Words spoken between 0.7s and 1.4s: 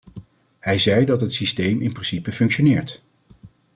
zei dat het